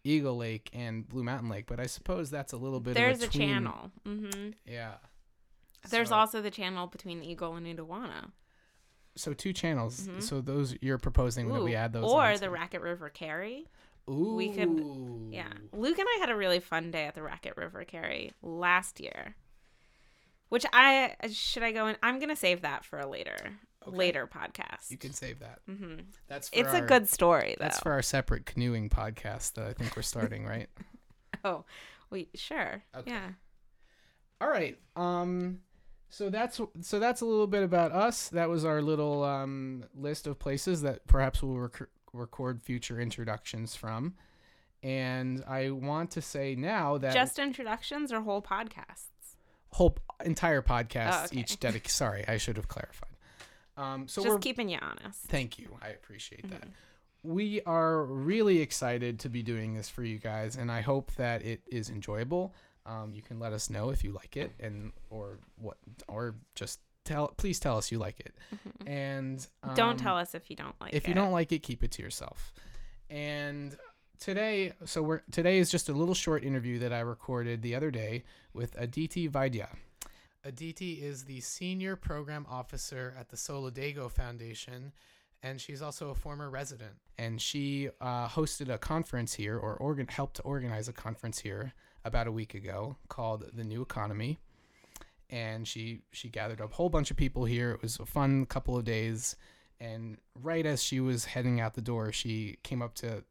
Eagle 0.03 0.37
Lake 0.37 0.69
and 0.73 1.07
Blue 1.07 1.23
Mountain 1.23 1.49
Lake, 1.49 1.65
but 1.67 1.79
I 1.79 1.85
suppose 1.85 2.29
that's 2.29 2.53
a 2.53 2.57
little 2.57 2.79
bit. 2.79 2.95
There's 2.95 3.21
of 3.21 3.29
a 3.29 3.31
tween- 3.31 3.49
channel. 3.49 3.91
hmm 4.05 4.49
Yeah. 4.65 4.95
There's 5.89 6.09
So- 6.09 6.15
also 6.15 6.41
the 6.41 6.51
channel 6.51 6.87
between 6.87 7.23
Eagle 7.23 7.55
and 7.55 7.65
Utowana. 7.67 8.31
So 9.15 9.33
two 9.33 9.53
channels. 9.53 10.07
Mhm. 10.07 10.23
So 10.23 10.41
those 10.41 10.75
you're 10.81 10.97
proposing 10.97 11.49
that 11.51 11.61
we 11.63 11.75
add 11.75 11.93
those. 11.93 12.09
or 12.09 12.37
the 12.37 12.49
Raquette 12.49 12.81
River 12.81 13.09
Carry. 13.09 13.67
Ooh. 14.09 14.33
we 14.35 14.51
could- 14.51 15.29
Yeah. 15.31 15.51
Luke 15.73 15.99
and 15.99 16.07
I 16.09 16.17
had 16.19 16.29
a 16.29 16.35
really 16.35 16.59
fun 16.59 16.89
day 16.91 17.05
at 17.05 17.13
the 17.15 17.21
Raquette 17.21 17.55
River 17.55 17.83
Carry 17.85 18.31
last 18.41 18.99
year. 18.99 19.35
Which 20.49 20.65
I 20.73 21.15
should 21.31 21.63
I 21.63 21.71
go 21.71 21.87
in 21.87 21.97
I'm 22.03 22.19
gonna 22.19 22.35
save 22.35 22.61
that 22.63 22.83
for 22.83 22.99
a 22.99 23.07
later 23.07 23.37
Okay. 23.87 23.95
later 23.97 24.27
podcast. 24.27 24.89
You 24.91 24.97
can 24.97 25.13
save 25.13 25.39
that. 25.39 25.59
Mm-hmm. 25.69 26.01
That's 26.27 26.49
for 26.49 26.55
It's 26.59 26.73
a 26.73 26.81
good 26.81 27.07
story 27.09 27.55
though. 27.57 27.65
That's 27.65 27.79
for 27.79 27.91
our 27.91 28.01
separate 28.01 28.45
canoeing 28.45 28.89
podcast 28.89 29.53
that 29.53 29.67
I 29.67 29.73
think 29.73 29.95
we're 29.95 30.01
starting, 30.01 30.45
right? 30.45 30.69
oh, 31.45 31.63
we 32.09 32.29
sure. 32.35 32.83
Okay. 32.95 33.11
Yeah. 33.11 33.29
All 34.41 34.49
right. 34.49 34.77
Um 34.95 35.61
so 36.11 36.29
that's 36.29 36.61
so 36.81 36.99
that's 36.99 37.21
a 37.21 37.25
little 37.25 37.47
bit 37.47 37.63
about 37.63 37.91
us. 37.91 38.29
That 38.29 38.49
was 38.49 38.63
our 38.65 38.81
little 38.81 39.23
um 39.23 39.85
list 39.95 40.27
of 40.27 40.37
places 40.37 40.83
that 40.83 41.07
perhaps 41.07 41.41
we'll 41.41 41.57
rec- 41.57 41.89
record 42.13 42.61
future 42.61 42.99
introductions 43.01 43.75
from. 43.75 44.13
And 44.83 45.43
I 45.47 45.69
want 45.71 46.11
to 46.11 46.21
say 46.21 46.55
now 46.55 46.97
that 46.99 47.13
Just 47.13 47.39
introductions 47.39 48.11
or 48.11 48.21
whole 48.21 48.41
podcasts. 48.41 49.07
whole 49.69 49.97
entire 50.25 50.61
podcasts 50.61 51.21
Oh, 51.21 51.25
okay. 51.25 51.39
each 51.39 51.59
dedic 51.59 51.87
sorry, 51.89 52.23
I 52.27 52.37
should 52.37 52.57
have 52.57 52.67
clarified. 52.67 53.15
Um 53.77 54.07
so 54.07 54.23
Just 54.23 54.41
keeping 54.41 54.69
you 54.69 54.79
honest. 54.81 55.21
Thank 55.27 55.57
you. 55.57 55.77
I 55.81 55.89
appreciate 55.89 56.49
that. 56.49 56.61
Mhm. 56.67 56.71
We 57.23 57.61
are 57.67 58.03
really 58.03 58.59
excited 58.61 59.19
to 59.19 59.29
be 59.29 59.43
doing 59.43 59.75
this 59.75 59.87
for 59.87 60.03
you 60.03 60.17
guys, 60.17 60.55
and 60.57 60.71
I 60.71 60.81
hope 60.81 61.13
that 61.17 61.43
it 61.43 61.61
is 61.67 61.91
enjoyable. 61.91 62.55
Um, 62.85 63.13
you 63.13 63.21
can 63.21 63.39
let 63.39 63.53
us 63.53 63.69
know 63.69 63.89
if 63.91 64.03
you 64.03 64.11
like 64.11 64.35
it, 64.37 64.51
and 64.59 64.91
or 65.09 65.39
what, 65.57 65.77
or 66.07 66.35
just 66.55 66.79
tell. 67.05 67.27
Please 67.29 67.59
tell 67.59 67.77
us 67.77 67.91
you 67.91 67.99
like 67.99 68.19
it, 68.19 68.33
Mhm. 68.53 68.87
and 68.89 69.47
um, 69.63 69.75
don't 69.75 69.97
tell 69.99 70.17
us 70.17 70.33
if 70.33 70.49
you 70.49 70.55
don't 70.55 70.75
like 70.81 70.89
if 70.91 70.95
it. 70.95 70.97
If 71.03 71.07
you 71.07 71.13
don't 71.13 71.31
like 71.31 71.51
it. 71.51 71.59
Keep 71.59 71.83
it 71.83 71.91
to 71.91 72.01
yourself. 72.01 72.53
And 73.09 73.77
today, 74.19 74.73
so 74.85 75.01
we're 75.03 75.21
today 75.31 75.57
is 75.59 75.69
just 75.69 75.89
a 75.89 75.93
little 75.93 76.15
short 76.15 76.43
interview 76.43 76.79
that 76.79 76.91
I 76.93 76.99
recorded 77.01 77.61
the 77.61 77.75
other 77.75 77.91
day 77.91 78.23
with 78.53 78.75
Aditi 78.79 79.27
Vaidya. 79.29 79.67
Aditi 80.43 80.93
is 81.03 81.25
the 81.25 81.39
senior 81.41 81.95
program 81.95 82.47
officer 82.49 83.13
at 83.19 83.29
the 83.29 83.37
Solidago 83.37 84.09
Foundation, 84.09 84.91
and 85.43 85.59
she's 85.59 85.81
also 85.81 86.09
a 86.09 86.15
former 86.15 86.49
resident. 86.49 86.93
And 87.17 87.41
she 87.41 87.89
uh, 87.99 88.27
hosted 88.27 88.69
a 88.73 88.77
conference 88.77 89.33
here, 89.33 89.57
or 89.57 89.75
organ- 89.75 90.07
helped 90.07 90.35
to 90.37 90.41
organize 90.43 90.87
a 90.87 90.93
conference 90.93 91.39
here 91.39 91.73
about 92.03 92.27
a 92.27 92.31
week 92.31 92.53
ago 92.55 92.95
called 93.09 93.45
The 93.53 93.63
New 93.63 93.81
Economy. 93.81 94.39
and 95.29 95.67
she 95.67 96.01
she 96.11 96.27
gathered 96.29 96.59
a 96.59 96.67
whole 96.67 96.89
bunch 96.89 97.11
of 97.11 97.17
people 97.17 97.45
here. 97.45 97.71
It 97.71 97.81
was 97.81 97.99
a 97.99 98.05
fun 98.05 98.45
couple 98.45 98.77
of 98.77 98.83
days, 98.83 99.35
and 99.79 100.17
right 100.41 100.65
as 100.65 100.83
she 100.83 100.99
was 100.99 101.25
heading 101.25 101.59
out 101.61 101.73
the 101.73 101.81
door, 101.81 102.11
she 102.11 102.57
came 102.63 102.81
up 102.81 102.95
to 102.95 103.23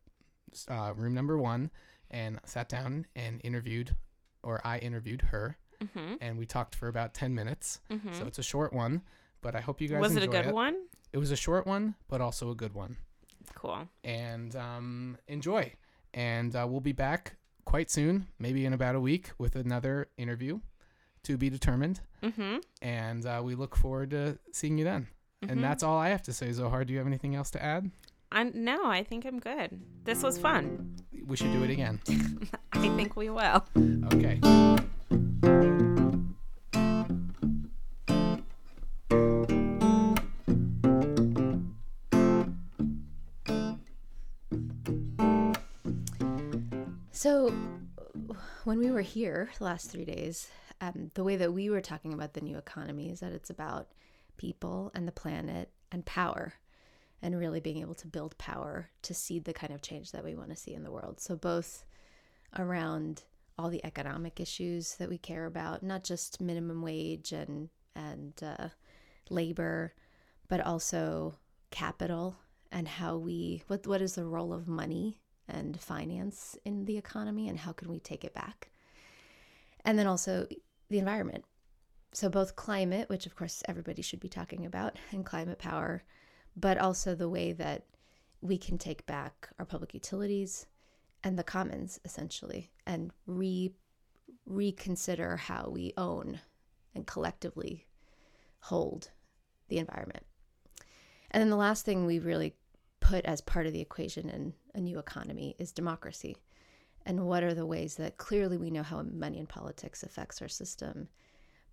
uh, 0.69 0.93
room 0.97 1.14
number 1.14 1.37
one 1.38 1.71
and 2.11 2.40
sat 2.45 2.69
down 2.69 3.07
and 3.14 3.40
interviewed, 3.45 3.95
or 4.43 4.61
I 4.64 4.79
interviewed 4.79 5.23
her, 5.23 5.57
Mm-hmm. 5.83 6.14
and 6.21 6.37
we 6.38 6.45
talked 6.45 6.75
for 6.75 6.88
about 6.88 7.14
ten 7.14 7.35
minutes. 7.35 7.81
Mm-hmm. 7.90 8.12
So 8.12 8.26
it's 8.26 8.38
a 8.38 8.43
short 8.43 8.73
one, 8.75 9.00
but 9.40 9.55
I 9.55 9.61
hope 9.61 9.81
you 9.81 9.88
guys 9.88 10.00
Was 10.00 10.14
it 10.17 10.23
a 10.23 10.26
good 10.29 10.52
one? 10.52 10.76
It 11.12 11.19
was 11.19 11.31
a 11.31 11.37
short 11.37 11.67
one, 11.67 11.95
but 12.09 12.21
also 12.21 12.50
a 12.50 12.55
good 12.55 12.73
one 12.75 12.97
Cool. 13.55 13.88
and 14.05 14.55
um, 14.57 15.17
enjoy. 15.29 15.73
And 16.14 16.55
uh, 16.55 16.67
we'll 16.69 16.81
be 16.81 16.93
back 16.93 17.37
quite 17.64 17.90
soon, 17.90 18.26
maybe 18.38 18.64
in 18.64 18.73
about 18.73 18.95
a 18.95 19.00
week, 19.00 19.31
with 19.38 19.55
another 19.57 20.09
interview 20.17 20.61
to 21.25 21.37
be 21.37 21.50
determined. 21.50 22.00
Mm-hmm. 22.23 22.57
And 22.83 23.26
uh, 23.26 23.40
we 23.45 23.55
look 23.55 23.76
forward 23.76 24.11
to 24.11 24.38
seeing 24.52 24.79
you 24.79 24.85
then. 24.85 25.09
Mhm. 25.45 25.50
And 25.52 25.64
that's 25.64 25.83
all 25.83 25.99
I 25.99 26.09
have 26.11 26.23
to 26.25 26.33
say, 26.33 26.52
Zohar. 26.52 26.85
Do 26.85 26.93
you 26.93 26.99
have 26.99 27.07
anything 27.07 27.35
else 27.35 27.50
to 27.52 27.62
add? 27.62 27.90
I, 28.33 28.45
no, 28.45 28.87
I 28.87 29.02
think 29.02 29.25
I'm 29.25 29.40
good. 29.40 29.81
This 30.05 30.23
was 30.23 30.38
fun. 30.38 30.97
We 31.26 31.37
should 31.37 31.52
do 31.52 31.64
it 31.64 31.71
again. 31.71 32.00
I 32.73 32.88
think 32.97 33.17
we 33.17 33.31
will. 33.31 33.64
Okay. 34.14 34.40
When 48.64 48.79
we 48.79 48.90
were 48.90 49.00
here 49.00 49.50
the 49.59 49.64
last 49.64 49.90
three 49.90 50.05
days, 50.05 50.49
um, 50.81 51.11
the 51.14 51.25
way 51.25 51.37
that 51.37 51.52
we 51.52 51.71
were 51.71 51.81
talking 51.81 52.12
about 52.12 52.35
the 52.35 52.40
new 52.40 52.57
economy 52.57 53.11
is 53.11 53.21
that 53.21 53.33
it's 53.33 53.50
about 53.50 53.88
people 54.37 54.90
and 54.95 55.07
the 55.07 55.12
planet 55.12 55.71
and 55.93 56.05
power, 56.05 56.55
and 57.23 57.38
really 57.38 57.61
being 57.61 57.79
able 57.79 57.95
to 57.95 58.07
build 58.07 58.37
power 58.38 58.90
to 59.02 59.14
seed 59.14 59.45
the 59.45 59.52
kind 59.52 59.73
of 59.73 59.83
change 59.83 60.12
that 60.12 60.25
we 60.25 60.35
want 60.35 60.50
to 60.50 60.57
see 60.57 60.75
in 60.75 60.85
the 60.85 60.90
world. 60.90 61.21
So, 61.21 61.37
both 61.37 61.85
around 62.59 63.23
all 63.59 63.69
the 63.69 63.85
economic 63.85 64.40
issues 64.40 64.97
that 64.97 65.09
we 65.09 65.19
care 65.19 65.47
about, 65.47 65.83
not 65.83 66.05
just 66.05 66.40
minimum 66.40 66.83
wage 66.83 67.33
and 67.33 67.69
and 67.95 68.33
uh, 68.43 68.69
labor, 69.29 69.95
but 70.49 70.61
also 70.61 71.35
capital 71.71 72.37
and 72.73 72.88
how 72.88 73.17
we 73.17 73.62
what 73.67 73.87
what 73.87 74.02
is 74.02 74.14
the 74.14 74.25
role 74.25 74.52
of 74.52 74.69
money 74.69 75.20
and 75.50 75.80
finance 75.80 76.57
in 76.64 76.85
the 76.85 76.97
economy 76.97 77.49
and 77.49 77.59
how 77.59 77.73
can 77.73 77.88
we 77.88 78.00
take 78.00 78.25
it 78.25 78.35
back? 78.35 78.71
And 79.85 79.99
then 79.99 80.07
also 80.07 80.47
the 80.88 80.99
environment. 80.99 81.45
So 82.12 82.28
both 82.28 82.57
climate 82.57 83.09
which 83.09 83.26
of 83.26 83.37
course 83.37 83.62
everybody 83.69 84.02
should 84.02 84.21
be 84.21 84.28
talking 84.28 84.66
about 84.66 84.97
and 85.12 85.25
climate 85.25 85.59
power 85.59 86.02
but 86.57 86.78
also 86.78 87.14
the 87.14 87.28
way 87.28 87.52
that 87.52 87.85
we 88.40 88.59
can 88.59 88.78
take 88.78 89.07
back 89.07 89.49
our 89.59 89.64
public 89.64 89.95
utilities 89.95 90.66
and 91.23 91.38
the 91.38 91.45
commons 91.45 92.00
essentially 92.04 92.71
and 92.87 93.12
re 93.26 93.73
reconsider 94.47 95.37
how 95.37 95.69
we 95.71 95.92
own 95.97 96.40
and 96.95 97.07
collectively 97.07 97.87
hold 98.61 99.11
the 99.69 99.78
environment. 99.78 100.25
And 101.30 101.40
then 101.40 101.50
the 101.50 101.57
last 101.57 101.85
thing 101.85 102.07
we 102.07 102.19
really 102.19 102.54
put 103.00 103.25
as 103.25 103.40
part 103.40 103.66
of 103.66 103.73
the 103.73 103.80
equation 103.80 104.28
in 104.28 104.54
a 104.75 104.80
new 104.80 104.99
economy 104.99 105.57
is 105.59 105.73
democracy. 105.73 106.37
And 107.07 107.26
what 107.26 107.42
are 107.42 107.54
the 107.54 107.66
ways 107.66 107.97
that 107.97 108.19
clearly 108.19 108.57
we 108.57 108.71
know 108.71 108.83
how 108.83 109.02
money 109.02 109.38
and 109.38 109.49
politics 109.49 110.02
affects 110.02 110.42
our 110.42 110.49
system, 110.49 111.09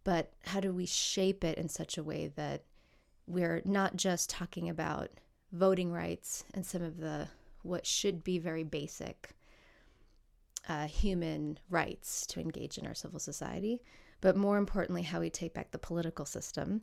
but 0.03 0.31
how 0.45 0.59
do 0.59 0.71
we 0.71 0.85
shape 0.85 1.43
it 1.43 1.57
in 1.57 1.67
such 1.67 1.97
a 1.97 2.03
way 2.03 2.31
that 2.35 2.63
we're 3.27 3.61
not 3.65 3.97
just 3.97 4.29
talking 4.29 4.69
about 4.69 5.09
voting 5.51 5.91
rights 5.91 6.45
and 6.53 6.65
some 6.65 6.81
of 6.81 6.97
the 6.97 7.27
what 7.63 7.85
should 7.85 8.23
be 8.23 8.39
very 8.39 8.63
basic 8.63 9.31
uh, 10.69 10.87
human 10.87 11.59
rights 11.69 12.25
to 12.27 12.39
engage 12.39 12.77
in 12.77 12.87
our 12.87 12.93
civil 12.93 13.19
society, 13.19 13.81
but 14.21 14.35
more 14.35 14.57
importantly, 14.57 15.01
how 15.01 15.19
we 15.19 15.29
take 15.29 15.53
back 15.53 15.71
the 15.71 15.77
political 15.77 16.25
system 16.25 16.81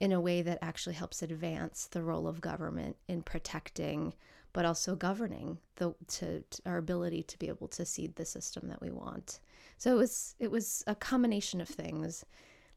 in 0.00 0.12
a 0.12 0.20
way 0.20 0.42
that 0.42 0.58
actually 0.62 0.94
helps 0.94 1.22
advance 1.22 1.86
the 1.86 2.02
role 2.02 2.26
of 2.26 2.40
government 2.40 2.96
in 3.06 3.22
protecting 3.22 4.12
but 4.52 4.64
also 4.64 4.96
governing 4.96 5.58
the 5.76 5.94
to, 6.08 6.42
to 6.50 6.62
our 6.66 6.78
ability 6.78 7.22
to 7.22 7.38
be 7.38 7.48
able 7.48 7.68
to 7.68 7.84
seed 7.84 8.16
the 8.16 8.24
system 8.24 8.68
that 8.68 8.80
we 8.80 8.90
want. 8.90 9.38
So 9.78 9.92
it 9.94 9.98
was 9.98 10.34
it 10.38 10.50
was 10.50 10.82
a 10.86 10.94
combination 10.94 11.60
of 11.60 11.68
things 11.68 12.24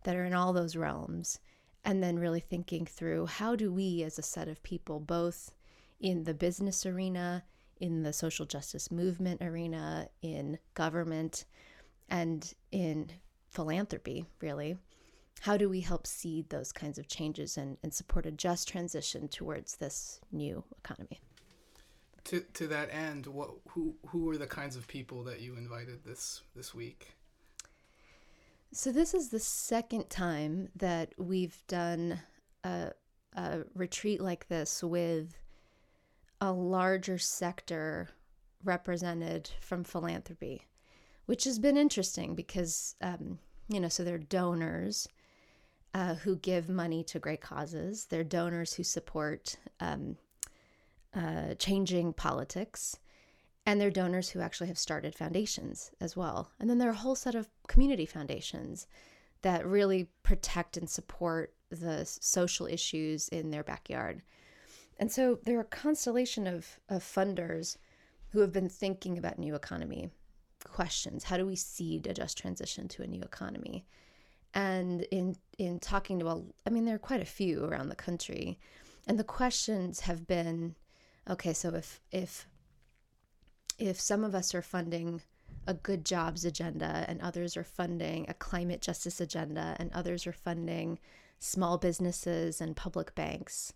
that 0.03 0.15
are 0.15 0.25
in 0.25 0.34
all 0.34 0.53
those 0.53 0.75
realms 0.75 1.39
and 1.84 2.01
then 2.01 2.20
really 2.20 2.39
thinking 2.39 2.86
through 2.86 3.25
how 3.25 3.56
do 3.56 3.72
we 3.72 4.03
as 4.03 4.20
a 4.20 4.24
set 4.24 4.48
of 4.48 4.63
people 4.63 5.00
both 5.00 5.51
in 6.00 6.24
the 6.25 6.34
business 6.34 6.86
arena, 6.86 7.44
in 7.80 8.03
the 8.03 8.13
social 8.13 8.46
justice 8.46 8.92
movement 8.92 9.42
arena, 9.42 10.08
in 10.22 10.60
government 10.75 11.46
and 12.10 12.53
in 12.72 13.10
philanthropy 13.50 14.25
really 14.42 14.77
how 15.42 15.58
do 15.58 15.70
we 15.70 15.82
help 15.82 16.08
seed 16.08 16.50
those 16.50 16.72
kinds 16.72 16.98
of 16.98 17.08
changes 17.08 17.58
and, 17.58 17.78
and 17.84 17.94
support 17.94 18.25
a 18.25 18.32
just 18.32 18.68
transition 18.68 19.28
towards 19.28 19.75
this 19.75 20.22
new 20.32 20.63
economy? 20.78 21.20
To 22.25 22.40
to 22.40 22.68
that 22.68 22.94
end, 22.94 23.28
what 23.28 23.50
who 23.70 23.96
who 24.08 24.25
were 24.25 24.38
the 24.38 24.48
kinds 24.48 24.78
of 24.78 24.88
people 24.88 25.24
that 25.24 25.42
you 25.42 25.56
invited 25.58 26.06
this 26.06 26.42
this 26.56 26.74
week? 26.74 27.16
So, 28.72 28.92
this 28.92 29.13
is 29.13 29.30
the 29.30 29.40
second 29.40 30.10
time 30.10 30.70
that 30.75 31.13
we've 31.18 31.62
done 31.68 32.20
a, 32.63 32.92
a 33.36 33.60
retreat 33.75 34.20
like 34.20 34.48
this 34.48 34.82
with 34.84 35.38
a 36.42 36.52
larger 36.52 37.18
sector 37.18 38.10
represented 38.63 39.52
from 39.60 39.84
philanthropy, 39.84 40.63
which 41.25 41.44
has 41.44 41.60
been 41.60 41.78
interesting 41.78 42.34
because, 42.34 42.96
um, 43.02 43.38
you 43.68 43.80
know, 43.80 43.90
so 43.90 44.04
they're 44.04 44.18
donors 44.18 45.08
uh, 45.94 46.16
who 46.16 46.36
give 46.38 46.70
money 46.70 47.04
to 47.04 47.20
great 47.20 47.42
causes. 47.42 48.06
They're 48.06 48.24
donors 48.24 48.74
who 48.74 48.84
support 48.84 49.56
um, 49.80 50.18
uh, 51.14 51.54
changing 51.56 52.14
politics. 52.14 52.98
And 53.66 53.80
they're 53.80 53.92
donors 53.92 54.30
who 54.30 54.42
actually 54.42 54.68
have 54.68 54.78
started 54.78 55.16
foundations 55.16 55.92
as 56.02 56.18
well. 56.18 56.52
And 56.60 56.70
then 56.70 56.80
there 56.80 56.90
are 56.90 56.94
a 56.94 56.96
whole 56.96 57.16
set 57.16 57.36
of 57.36 57.48
community 57.68 58.06
foundations 58.06 58.88
that 59.42 59.66
really 59.66 60.10
protect 60.24 60.76
and 60.76 60.90
support 60.90 61.54
the 61.70 62.06
social 62.06 62.66
issues 62.66 63.30
in 63.30 63.52
their 63.52 63.64
backyard. 63.64 64.22
And 64.98 65.12
so 65.12 65.40
there 65.44 65.58
are 65.58 65.62
a 65.62 65.66
constellation 65.66 66.46
of, 66.46 66.80
of 66.90 67.04
funders 67.04 67.78
who 68.30 68.40
have 68.40 68.52
been 68.52 68.70
thinking 68.70 69.18
about 69.18 69.40
new 69.40 69.56
economy 69.56 70.10
questions. 70.64 71.26
How 71.26 71.38
do 71.38 71.46
we 71.46 71.56
seed 71.56 72.08
a 72.08 72.14
just 72.14 72.38
transition 72.38 72.88
to 72.90 73.04
a 73.04 73.08
new 73.08 73.22
economy? 73.22 73.86
And 74.54 75.02
in 75.12 75.36
in 75.58 75.80
talking 75.80 76.20
to 76.20 76.26
well 76.26 76.46
i 76.66 76.70
mean 76.70 76.86
there 76.86 76.96
are 76.96 77.00
quite 77.00 77.22
a 77.22 77.26
few 77.26 77.64
around 77.64 77.90
the 77.90 77.96
country. 77.96 78.60
And 79.06 79.20
the 79.20 79.26
questions 79.26 80.02
have 80.02 80.26
been 80.28 80.76
okay 81.30 81.54
so 81.54 81.74
if 81.76 82.00
if 82.12 82.48
if 83.78 84.00
some 84.00 84.24
of 84.24 84.34
us 84.34 84.56
are 84.56 84.62
funding 84.62 85.22
a 85.68 85.74
good 85.74 86.06
jobs 86.06 86.46
agenda 86.46 87.06
and 87.08 87.22
others 87.22 87.58
are 87.58 87.64
funding 87.64 88.26
a 88.30 88.34
climate 88.34 88.82
justice 88.82 89.20
agenda 89.20 89.76
and 89.80 89.92
others 89.94 90.26
are 90.26 90.34
funding 90.34 91.00
small 91.40 91.78
businesses 91.78 92.62
and 92.62 92.76
public 92.76 93.14
banks 93.16 93.74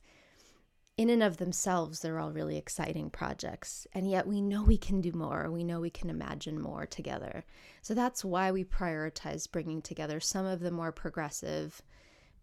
in 0.97 1.11
and 1.11 1.21
of 1.21 1.37
themselves 1.37 1.99
they're 1.99 2.19
all 2.19 2.31
really 2.31 2.57
exciting 2.57 3.09
projects 3.09 3.85
and 3.93 4.09
yet 4.09 4.27
we 4.27 4.41
know 4.41 4.63
we 4.63 4.77
can 4.77 4.99
do 4.99 5.11
more 5.11 5.49
we 5.51 5.63
know 5.63 5.79
we 5.79 5.89
can 5.89 6.09
imagine 6.09 6.59
more 6.59 6.85
together. 6.85 7.45
So 7.81 7.93
that's 7.93 8.25
why 8.25 8.51
we 8.51 8.65
prioritize 8.65 9.49
bringing 9.49 9.81
together 9.81 10.19
some 10.19 10.45
of 10.45 10.59
the 10.59 10.71
more 10.71 10.91
progressive 10.91 11.81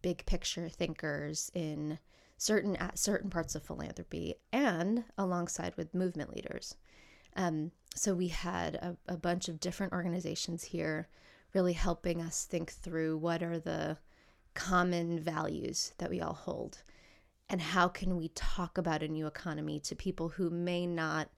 big 0.03 0.25
picture 0.27 0.69
thinkers 0.69 1.51
in 1.55 1.99
certain 2.37 2.77
at 2.77 2.99
certain 2.99 3.31
parts 3.31 3.55
of 3.55 3.63
philanthropy 3.63 4.35
and 4.53 5.05
alongside 5.19 5.75
with 5.77 5.95
movement 5.95 6.35
leaders. 6.35 6.77
Um, 7.37 7.73
so 7.95 8.15
we 8.15 8.29
had 8.29 8.77
a, 8.77 8.97
a 9.09 9.17
bunch 9.17 9.49
of 9.49 9.61
different 9.61 9.93
organizations 9.93 10.65
here 10.65 11.09
really 11.55 11.73
helping 11.73 12.21
us 12.21 12.45
think 12.45 12.71
through 12.71 13.17
what 13.19 13.43
are 13.43 13.59
the 13.59 13.99
common 14.55 15.21
values 15.21 15.93
that 15.99 16.11
we 16.11 16.21
all 16.21 16.35
hold 16.35 16.83
and 17.49 17.61
how 17.61 17.89
can 17.89 18.17
we 18.17 18.29
talk 18.29 18.79
about 18.79 19.03
a 19.03 19.09
new 19.09 19.27
economy 19.27 19.79
to 19.81 19.95
people 19.95 20.31
who 20.31 20.51
may 20.51 20.87
not 20.87 21.29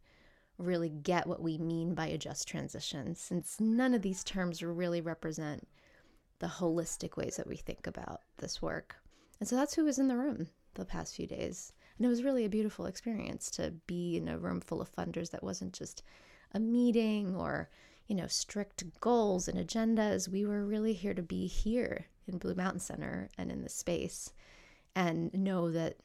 really 0.59 0.89
get 0.89 1.27
what 1.27 1.43
we 1.43 1.59
mean 1.59 1.95
by 1.95 2.07
a 2.07 2.17
just 2.17 2.49
transition 2.49 3.15
since 3.15 3.61
none 3.61 3.93
of 3.93 4.03
these 4.03 4.25
terms 4.25 4.63
really 4.63 5.01
represent 5.01 5.69
the 6.39 6.47
holistic 6.47 7.17
ways 7.17 7.37
that 7.37 7.47
we 7.47 7.57
think 7.57 7.87
about 7.87 8.23
this 8.39 8.63
work? 8.63 8.97
And 9.41 9.49
so 9.49 9.57
that's 9.57 9.75
who 9.75 9.85
was 9.85 9.99
in 9.99 10.09
the 10.09 10.17
room 10.17 10.49
the 10.75 10.85
past 10.85 11.15
few 11.15 11.27
days. 11.27 11.73
And 11.97 12.07
it 12.07 12.09
was 12.09 12.23
really 12.23 12.45
a 12.45 12.51
beautiful 12.51 12.87
experience 12.87 13.51
to 13.53 13.73
be 13.87 14.17
in 14.17 14.29
a 14.29 14.39
room 14.39 14.61
full 14.61 14.81
of 14.81 14.95
funders 14.95 15.31
that 15.31 15.43
wasn't 15.43 15.73
just 15.73 16.03
a 16.53 16.61
meeting 16.61 17.35
or 17.35 17.69
you 18.07 18.15
know 18.15 18.27
strict 18.27 18.85
goals 19.01 19.49
and 19.49 19.59
agendas. 19.59 20.29
We 20.29 20.47
were 20.47 20.65
really 20.65 20.93
here 20.93 21.15
to 21.15 21.23
be 21.23 21.47
here 21.47 22.07
in 22.27 22.39
Blue 22.39 22.55
Mountain 22.55 22.81
Center 22.81 23.29
and 23.39 23.51
in 23.51 23.63
the 23.63 23.69
space, 23.69 24.33
and 24.97 25.33
know 25.35 25.71
that, 25.71 25.99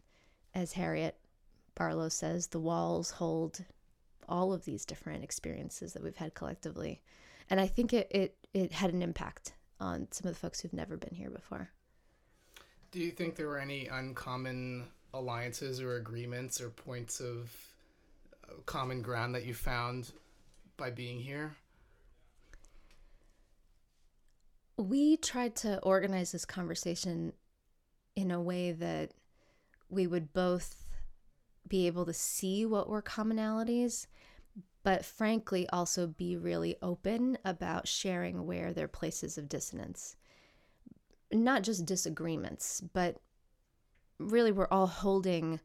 as 0.54 0.74
Harriet 0.74 1.16
Barlow 1.76 2.10
says, 2.10 2.48
the 2.48 2.60
walls 2.60 3.10
hold 3.10 3.64
all 4.28 4.54
of 4.54 4.66
these 4.66 4.86
different 4.86 5.24
experiences 5.24 5.94
that 5.94 6.04
we've 6.04 6.18
had 6.18 6.34
collectively. 6.34 7.02
And 7.50 7.60
I 7.60 7.68
think 7.68 7.94
it, 7.94 8.12
it, 8.12 8.36
it 8.54 8.74
had 8.74 8.94
an 8.94 9.02
impact 9.02 9.54
on 9.80 10.10
some 10.12 10.28
of 10.28 10.36
the 10.36 10.40
folks 10.40 10.60
who've 10.60 10.74
never 10.74 10.98
been 10.98 11.16
here 11.16 11.30
before. 11.30 11.70
Do 12.92 13.00
you 13.00 13.12
think 13.12 13.36
there 13.36 13.48
were 13.48 13.60
any 13.60 13.88
uncommon 13.88 14.88
alliances 15.14 15.80
or 15.80 15.96
agreements 15.96 16.60
or 16.60 16.70
points 16.70 17.22
of 17.22 17.50
uh, 18.44 18.54
common 18.66 19.02
ground 19.02 19.34
that 19.36 19.46
you 19.46 19.54
found 19.54 20.12
by 20.76 20.92
being 20.92 21.20
here? 21.20 21.56
We 24.78 25.16
tried 25.16 25.56
to 25.58 25.80
organize 25.80 26.34
this 26.34 26.44
conversation 26.44 27.34
in 28.16 28.32
a 28.32 28.42
way 28.42 28.72
that 28.72 29.12
we 29.90 30.08
would 30.08 30.34
both 30.34 30.86
be 31.68 31.88
able 31.88 32.06
to 32.06 32.14
see 32.14 32.66
what 32.66 32.90
were 32.90 33.02
commonalities, 33.02 34.08
but 34.84 35.06
frankly, 35.06 35.68
also 35.70 36.08
be 36.08 36.36
really 36.36 36.76
open 36.82 37.38
about 37.46 37.88
sharing 37.88 38.46
where 38.46 38.74
there 38.74 38.86
are 38.86 38.90
places 38.90 39.38
of 39.38 39.48
dissonance. 39.48 40.16
Not 41.32 41.64
just 41.64 41.86
disagreements, 41.86 42.82
but 42.82 43.18
really 44.18 44.52
we're 44.52 44.68
all 44.70 44.88
holding 44.88 45.60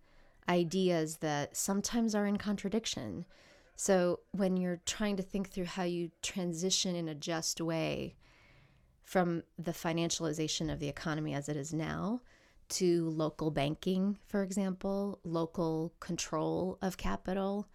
ideas 0.49 1.19
that 1.19 1.57
sometimes 1.57 2.15
are 2.15 2.27
in 2.27 2.37
contradiction. 2.37 3.25
So 3.75 4.21
when 4.33 4.57
you're 4.57 4.81
trying 4.87 5.17
to 5.17 5.23
think 5.23 5.51
through 5.51 5.65
how 5.65 5.83
you 5.83 6.11
transition 6.23 6.95
in 6.95 7.09
a 7.09 7.15
just 7.15 7.61
way 7.61 8.17
from 9.03 9.43
the 9.59 9.73
financialization 9.73 10.73
of 10.73 10.79
the 10.79 10.89
economy 10.89 11.35
as 11.35 11.49
it 11.49 11.57
is 11.57 11.73
now 11.73 12.21
to 12.69 13.09
local 13.11 13.51
banking, 13.51 14.19
for 14.27 14.43
example, 14.43 15.21
local 15.25 15.93
control 16.01 16.79
of 16.83 16.97
capital, 16.97 17.69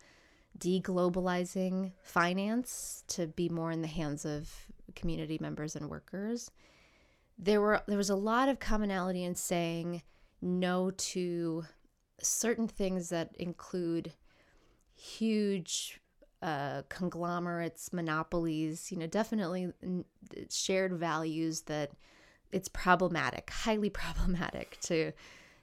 deglobalizing 0.58 1.92
finance 2.04 3.04
to 3.08 3.28
be 3.28 3.50
more 3.50 3.72
in 3.72 3.82
the 3.82 3.88
hands 3.88 4.26
of 4.26 4.68
community 4.96 5.38
members 5.40 5.76
and 5.76 5.90
workers. 5.90 6.52
There 7.38 7.62
were 7.62 7.82
there 7.88 7.98
was 7.98 8.10
a 8.10 8.16
lot 8.16 8.50
of 8.50 8.60
commonality 8.60 9.24
in 9.24 9.36
saying 9.36 10.04
no 10.42 10.92
to 10.92 11.66
certain 12.22 12.68
things 12.68 13.10
that 13.10 13.36
include 13.38 14.14
huge 14.94 16.00
uh, 16.42 16.82
conglomerates, 16.90 17.94
monopolies, 17.94 18.92
you 18.92 18.98
know, 18.98 19.08
definitely 19.08 19.72
shared 20.50 20.94
values 20.94 21.62
that 21.62 21.92
it's 22.52 22.70
problematic, 22.70 23.50
highly 23.50 23.90
problematic 24.02 24.78
to 24.82 25.12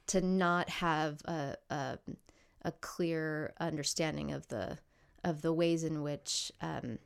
to 0.08 0.22
not 0.22 0.70
have 0.70 1.20
a, 1.26 1.54
a, 1.68 1.98
a 2.62 2.72
clear 2.80 3.52
understanding 3.60 4.32
of 4.32 4.48
the 4.48 4.78
of 5.24 5.42
the 5.42 5.52
ways 5.52 5.84
in 5.84 6.02
which 6.02 6.50
um, 6.62 6.98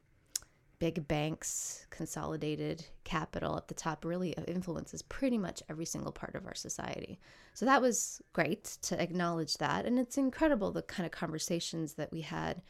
big 0.78 1.06
banks, 1.06 1.86
consolidated 1.90 2.84
capital 3.04 3.56
at 3.56 3.68
the 3.68 3.74
top 3.74 4.04
really 4.04 4.30
influences 4.48 5.00
pretty 5.00 5.38
much 5.38 5.62
every 5.68 5.84
single 5.84 6.10
part 6.10 6.34
of 6.34 6.44
our 6.44 6.56
society. 6.56 7.20
So 7.54 7.64
that 7.66 7.80
was 7.80 8.20
great 8.32 8.64
to 8.82 9.00
acknowledge 9.00 9.58
that. 9.58 9.86
And 9.86 9.96
it's 9.96 10.18
incredible 10.18 10.72
the 10.72 10.82
kind 10.82 11.06
of 11.06 11.12
conversations 11.12 11.94
that 11.94 12.12
we 12.12 12.22
had 12.22 12.62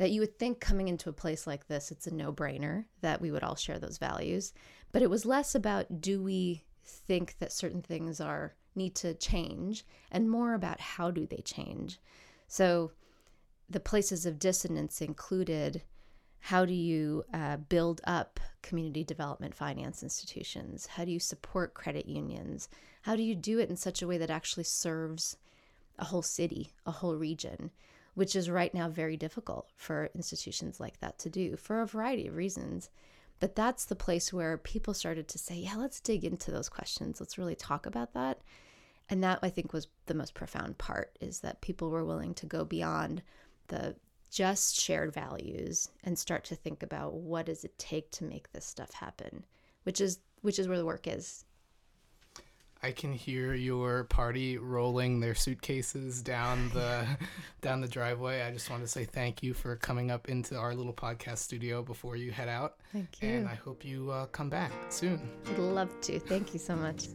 that 0.00 0.10
you 0.10 0.20
would 0.22 0.38
think 0.38 0.60
coming 0.60 0.88
into 0.88 1.10
a 1.10 1.12
place 1.12 1.46
like 1.46 1.68
this, 1.68 1.90
it's 1.90 2.06
a 2.06 2.14
no 2.14 2.32
brainer 2.32 2.86
that 3.02 3.20
we 3.20 3.30
would 3.30 3.44
all 3.44 3.54
share 3.54 3.78
those 3.78 3.98
values. 3.98 4.54
But 4.92 5.02
it 5.02 5.10
was 5.10 5.26
less 5.26 5.54
about 5.54 6.00
do 6.00 6.22
we 6.22 6.64
think 6.82 7.36
that 7.38 7.52
certain 7.52 7.82
things 7.82 8.18
are 8.18 8.54
need 8.74 8.94
to 8.94 9.12
change 9.12 9.84
and 10.10 10.30
more 10.30 10.54
about 10.54 10.80
how 10.80 11.10
do 11.10 11.26
they 11.26 11.42
change. 11.44 12.00
So 12.48 12.92
the 13.68 13.78
places 13.78 14.24
of 14.24 14.38
dissonance 14.38 15.02
included 15.02 15.82
how 16.38 16.64
do 16.64 16.72
you 16.72 17.24
uh, 17.34 17.58
build 17.58 18.00
up 18.04 18.40
community 18.62 19.04
development 19.04 19.54
finance 19.54 20.02
institutions? 20.02 20.86
How 20.86 21.04
do 21.04 21.10
you 21.10 21.20
support 21.20 21.74
credit 21.74 22.06
unions? 22.06 22.70
How 23.02 23.16
do 23.16 23.22
you 23.22 23.34
do 23.34 23.58
it 23.58 23.68
in 23.68 23.76
such 23.76 24.00
a 24.00 24.06
way 24.06 24.16
that 24.16 24.30
actually 24.30 24.64
serves 24.64 25.36
a 25.98 26.06
whole 26.06 26.22
city, 26.22 26.72
a 26.86 26.90
whole 26.90 27.16
region? 27.16 27.70
Which 28.14 28.34
is 28.36 28.50
right 28.50 28.74
now 28.74 28.88
very 28.88 29.16
difficult 29.16 29.70
for 29.76 30.10
institutions 30.14 30.80
like 30.80 30.98
that 31.00 31.18
to 31.18 31.30
do 31.30 31.56
for 31.56 31.80
a 31.80 31.86
variety 31.86 32.26
of 32.26 32.36
reasons. 32.36 32.90
But 33.38 33.56
that's 33.56 33.86
the 33.86 33.96
place 33.96 34.32
where 34.32 34.58
people 34.58 34.92
started 34.92 35.28
to 35.28 35.38
say, 35.38 35.56
yeah, 35.56 35.76
let's 35.76 36.00
dig 36.00 36.24
into 36.24 36.50
those 36.50 36.68
questions. 36.68 37.20
Let's 37.20 37.38
really 37.38 37.54
talk 37.54 37.86
about 37.86 38.12
that. 38.14 38.40
And 39.08 39.24
that 39.24 39.40
I 39.42 39.48
think 39.48 39.72
was 39.72 39.88
the 40.06 40.14
most 40.14 40.34
profound 40.34 40.78
part 40.78 41.16
is 41.20 41.40
that 41.40 41.62
people 41.62 41.90
were 41.90 42.04
willing 42.04 42.34
to 42.34 42.46
go 42.46 42.64
beyond 42.64 43.22
the 43.68 43.96
just 44.30 44.78
shared 44.78 45.12
values 45.12 45.88
and 46.04 46.16
start 46.16 46.44
to 46.44 46.54
think 46.54 46.82
about 46.82 47.14
what 47.14 47.46
does 47.46 47.64
it 47.64 47.76
take 47.78 48.10
to 48.12 48.24
make 48.24 48.52
this 48.52 48.64
stuff 48.64 48.92
happen, 48.92 49.44
which 49.82 50.00
is 50.00 50.20
which 50.42 50.58
is 50.58 50.68
where 50.68 50.78
the 50.78 50.86
work 50.86 51.06
is 51.06 51.44
I 52.82 52.92
can 52.92 53.12
hear 53.12 53.52
your 53.52 54.04
party 54.04 54.56
rolling 54.56 55.20
their 55.20 55.34
suitcases 55.34 56.22
down 56.22 56.70
the 56.70 57.06
down 57.60 57.82
the 57.82 57.88
driveway. 57.88 58.40
I 58.40 58.50
just 58.50 58.70
want 58.70 58.82
to 58.82 58.88
say 58.88 59.04
thank 59.04 59.42
you 59.42 59.52
for 59.52 59.76
coming 59.76 60.10
up 60.10 60.30
into 60.30 60.56
our 60.56 60.74
little 60.74 60.94
podcast 60.94 61.38
studio 61.38 61.82
before 61.82 62.16
you 62.16 62.30
head 62.30 62.48
out. 62.48 62.76
Thank 62.92 63.20
you. 63.20 63.28
And 63.28 63.48
I 63.48 63.54
hope 63.54 63.84
you 63.84 64.10
uh, 64.10 64.26
come 64.26 64.48
back 64.48 64.72
soon. 64.88 65.28
I'd 65.46 65.58
love 65.58 66.00
to. 66.02 66.18
Thank 66.20 66.54
you 66.54 66.58
so 66.58 66.74
much. 66.74 67.08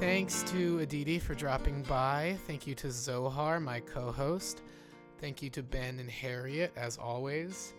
Thanks 0.00 0.42
to 0.50 0.80
Aditi 0.80 1.20
for 1.20 1.34
dropping 1.34 1.82
by. 1.84 2.36
Thank 2.48 2.66
you 2.66 2.74
to 2.74 2.90
Zohar, 2.90 3.60
my 3.60 3.78
co 3.78 4.10
host. 4.10 4.62
Thank 5.20 5.42
you 5.42 5.50
to 5.50 5.62
Ben 5.62 5.98
and 5.98 6.10
Harriet, 6.10 6.72
as 6.76 6.96
always. 6.96 7.74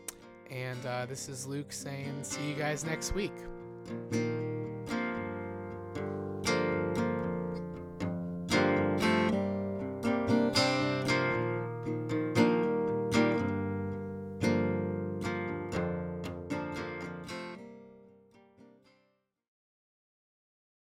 And 0.51 0.85
uh, 0.85 1.05
this 1.05 1.29
is 1.29 1.47
Luke 1.47 1.71
saying, 1.71 2.23
see 2.23 2.49
you 2.49 2.55
guys 2.55 2.83
next 2.83 3.13
week. 3.13 3.31